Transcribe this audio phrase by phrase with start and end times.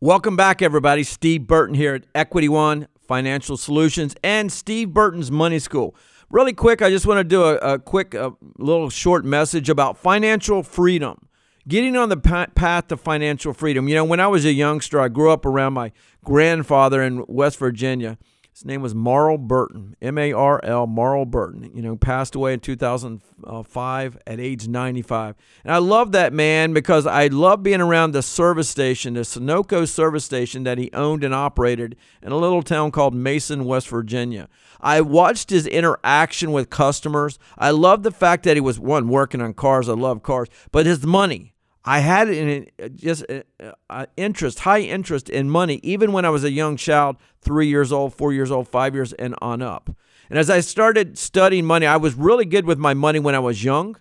[0.00, 1.02] Welcome back, everybody.
[1.02, 5.92] Steve Burton here at Equity One Financial Solutions and Steve Burton's Money School.
[6.30, 9.98] Really quick, I just want to do a, a quick, a little short message about
[9.98, 11.26] financial freedom.
[11.66, 13.88] Getting on the path to financial freedom.
[13.88, 15.90] You know, when I was a youngster, I grew up around my
[16.24, 18.18] grandfather in West Virginia
[18.58, 21.70] his name was Marl Burton, M A R L, Marl Burton.
[21.72, 25.36] You know, passed away in 2005 at age 95.
[25.62, 29.86] And I love that man because I love being around the service station, the Sunoco
[29.86, 34.48] service station that he owned and operated in a little town called Mason, West Virginia.
[34.80, 37.38] I watched his interaction with customers.
[37.56, 39.88] I love the fact that he was one working on cars.
[39.88, 41.54] I love cars, but his money.
[41.88, 46.26] I had an, uh, just uh, uh, uh, interest, high interest in money, even when
[46.26, 49.62] I was a young child, three years old, four years old, five years, and on
[49.62, 49.88] up.
[50.28, 53.38] And as I started studying money, I was really good with my money when I
[53.38, 53.96] was young,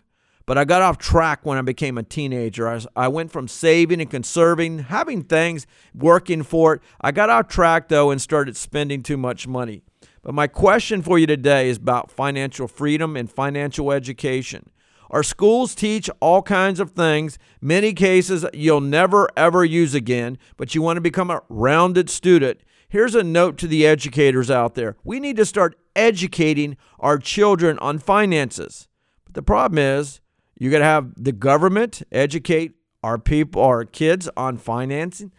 [0.46, 2.68] but I got off track when I became a teenager.
[2.68, 5.66] I, I went from saving and conserving, having things,
[5.96, 6.82] working for it.
[7.00, 9.82] I got off track though and started spending too much money.
[10.24, 14.72] But my question for you today is about financial freedom and financial education.
[15.10, 20.76] Our schools teach all kinds of things, many cases you'll never ever use again, but
[20.76, 22.60] you want to become a rounded student.
[22.90, 24.96] Here's a note to the educators out there.
[25.04, 28.88] We need to start educating our children on finances.
[29.26, 30.22] But the problem is,
[30.60, 35.32] you got to have the government educate our people, our kids on financing.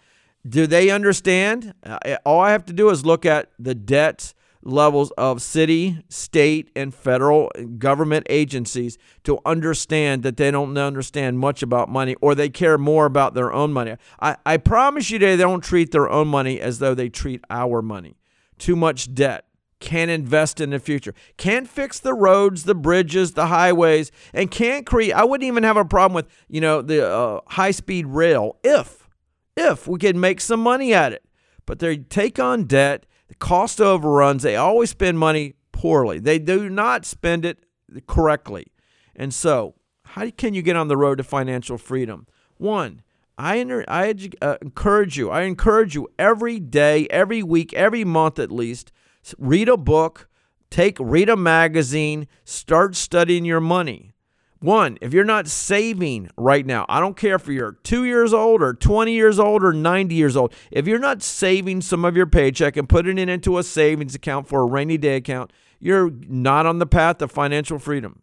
[0.48, 1.74] Do they understand?
[1.84, 6.70] Uh, all I have to do is look at the debts levels of city, state,
[6.74, 12.48] and federal government agencies to understand that they don't understand much about money or they
[12.48, 13.96] care more about their own money.
[14.20, 17.82] I, I promise you, they don't treat their own money as though they treat our
[17.82, 18.16] money.
[18.58, 19.44] Too much debt.
[19.80, 21.14] Can't invest in the future.
[21.36, 25.12] Can't fix the roads, the bridges, the highways, and can't create.
[25.12, 29.08] I wouldn't even have a problem with, you know, the uh, high speed rail if,
[29.56, 31.22] if we could make some money at it.
[31.64, 36.18] But they take on debt the cost overruns, they always spend money poorly.
[36.18, 37.64] They do not spend it
[38.06, 38.72] correctly.
[39.14, 42.26] And so, how can you get on the road to financial freedom?
[42.56, 43.02] One,
[43.36, 48.50] I, I uh, encourage you, I encourage you every day, every week, every month at
[48.50, 48.90] least,
[49.38, 50.28] read a book,
[50.70, 54.14] take read a magazine, start studying your money.
[54.60, 58.60] One, if you're not saving right now, I don't care if you're two years old
[58.60, 62.26] or 20 years old or 90 years old, if you're not saving some of your
[62.26, 66.66] paycheck and putting it into a savings account for a rainy day account, you're not
[66.66, 68.22] on the path to financial freedom.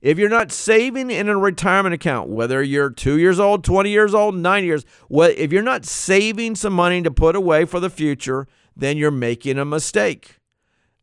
[0.00, 4.14] If you're not saving in a retirement account, whether you're two years old, 20 years
[4.14, 8.48] old, nine years, if you're not saving some money to put away for the future,
[8.74, 10.40] then you're making a mistake.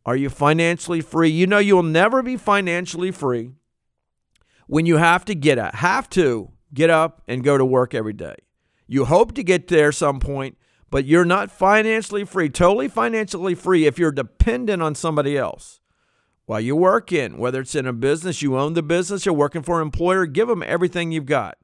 [0.05, 1.29] Are you financially free?
[1.29, 3.53] You know you'll never be financially free
[4.69, 8.13] when you have to get up, have to get up and go to work every
[8.13, 8.35] day.
[8.85, 10.59] You hope to get there some point,
[10.91, 15.79] but you're not financially free, totally financially free if you're dependent on somebody else.
[16.45, 19.63] While you work in, whether it's in a business, you own the business, you're working
[19.63, 21.57] for an employer, give them everything you've got.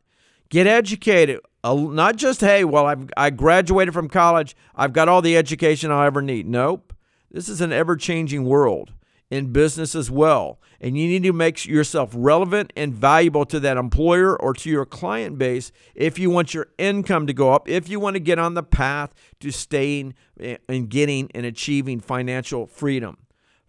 [0.50, 1.42] Get educated.
[1.64, 6.08] Not just, hey, well, I've, I graduated from college, I've got all the education I'll
[6.08, 6.48] ever need.
[6.48, 6.92] Nope.
[7.30, 8.94] This is an ever changing world
[9.30, 10.60] in business as well.
[10.80, 14.86] And you need to make yourself relevant and valuable to that employer or to your
[14.86, 18.40] client base if you want your income to go up, if you want to get
[18.40, 23.18] on the path to staying and getting and achieving financial freedom.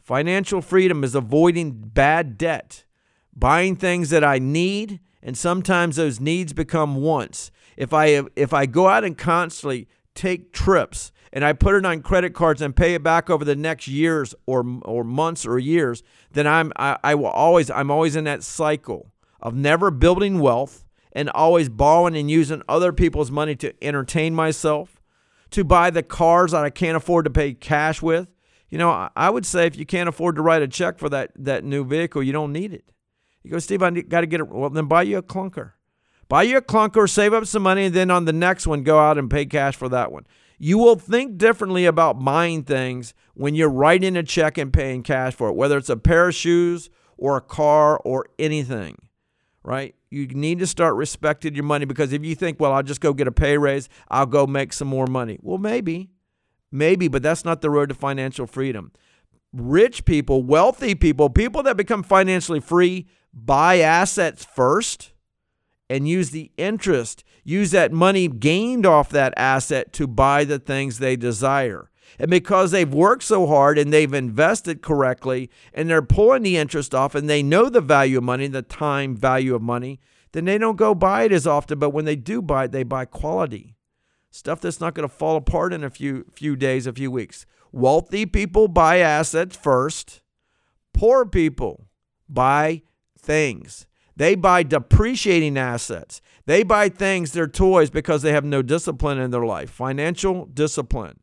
[0.03, 2.85] Financial freedom is avoiding bad debt,
[3.35, 7.51] buying things that I need, and sometimes those needs become wants.
[7.77, 12.01] If I if I go out and constantly take trips and I put it on
[12.01, 16.03] credit cards and pay it back over the next years or or months or years,
[16.33, 20.85] then I'm I, I will always I'm always in that cycle of never building wealth
[21.13, 25.01] and always borrowing and using other people's money to entertain myself,
[25.51, 28.29] to buy the cars that I can't afford to pay cash with.
[28.69, 31.33] You know, I would say if you can't afford to write a check for that
[31.37, 32.93] that new vehicle, you don't need it.
[33.43, 34.49] You go, Steve, I got to get it.
[34.49, 35.73] Well, then buy you a clunker.
[36.29, 38.99] Buy you a clunker, save up some money, and then on the next one, go
[38.99, 40.27] out and pay cash for that one.
[40.59, 45.35] You will think differently about buying things when you're writing a check and paying cash
[45.35, 48.97] for it, whether it's a pair of shoes or a car or anything,
[49.63, 49.95] right?
[50.11, 53.13] You need to start respecting your money because if you think, well, I'll just go
[53.13, 55.39] get a pay raise, I'll go make some more money.
[55.43, 56.11] Well, maybe,
[56.73, 58.93] maybe, but that's not the road to financial freedom.
[59.53, 65.13] Rich people, wealthy people, people that become financially free buy assets first
[65.89, 70.99] and use the interest, use that money gained off that asset to buy the things
[70.99, 71.91] they desire.
[72.19, 76.95] And because they've worked so hard and they've invested correctly and they're pulling the interest
[76.95, 80.01] off and they know the value of money, the time value of money,
[80.33, 81.79] then they don't go buy it as often.
[81.79, 83.77] But when they do buy it, they buy quality.
[84.37, 87.47] stuff that's not going to fall apart in a few few days, a few weeks.
[87.73, 90.21] Wealthy people buy assets first.
[90.93, 91.87] Poor people
[92.29, 92.83] buy
[93.19, 93.87] things.
[94.17, 96.23] They buy depreciating assets.
[96.47, 99.71] They buy things, they're toys, because they have no discipline in their life.
[99.71, 101.21] Financial discipline.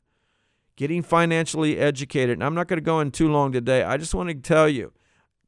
[0.75, 2.33] Getting financially educated.
[2.33, 3.83] And I'm not going to go in too long today.
[3.83, 4.91] I just want to tell you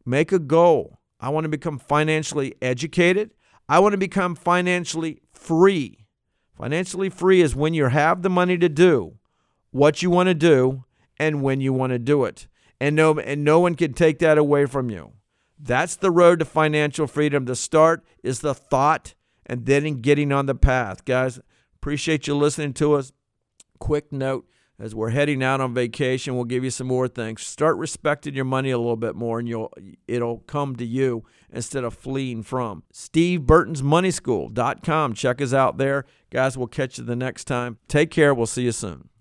[0.06, 1.00] make a goal.
[1.20, 3.32] I want to become financially educated.
[3.68, 6.06] I want to become financially free.
[6.56, 9.18] Financially free is when you have the money to do
[9.72, 10.86] what you want to do
[11.18, 12.48] and when you want to do it.
[12.80, 15.14] And no, and no one can take that away from you.
[15.58, 17.46] That's the road to financial freedom.
[17.46, 19.14] The start is the thought
[19.46, 21.06] and then in getting on the path.
[21.06, 21.40] Guys,
[21.76, 23.14] appreciate you listening to us.
[23.80, 24.48] Quick note
[24.78, 27.42] as we're heading out on vacation, we'll give you some more things.
[27.42, 29.72] Start respecting your money a little bit more and you'll
[30.08, 32.84] it'll come to you instead of fleeing from.
[32.92, 33.82] Steve Burton's.
[35.14, 36.06] Check us out there.
[36.30, 37.78] Guys, we'll catch you the next time.
[37.88, 38.34] Take care.
[38.34, 39.10] We'll see you soon.